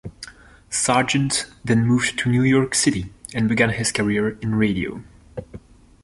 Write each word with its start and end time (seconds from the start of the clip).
Sargent 0.71 1.45
then 1.63 1.85
moved 1.85 2.17
to 2.17 2.31
New 2.31 2.41
York 2.41 2.73
City 2.73 3.13
and 3.35 3.47
began 3.47 3.69
his 3.69 3.91
career 3.91 4.29
in 4.41 4.55
radio. 4.55 5.03